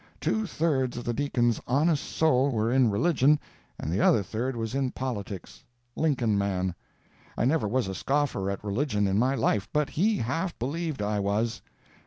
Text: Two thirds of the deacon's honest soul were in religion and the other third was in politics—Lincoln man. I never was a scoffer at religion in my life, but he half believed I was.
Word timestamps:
Two 0.19 0.47
thirds 0.47 0.97
of 0.97 1.03
the 1.03 1.13
deacon's 1.13 1.61
honest 1.67 2.03
soul 2.03 2.49
were 2.49 2.71
in 2.71 2.89
religion 2.89 3.39
and 3.79 3.91
the 3.93 4.01
other 4.01 4.23
third 4.23 4.55
was 4.55 4.73
in 4.73 4.89
politics—Lincoln 4.89 6.39
man. 6.39 6.73
I 7.37 7.45
never 7.45 7.67
was 7.67 7.87
a 7.87 7.93
scoffer 7.93 8.49
at 8.49 8.63
religion 8.63 9.05
in 9.07 9.19
my 9.19 9.35
life, 9.35 9.69
but 9.71 9.91
he 9.91 10.17
half 10.17 10.57
believed 10.57 11.03
I 11.03 11.19
was. 11.19 11.61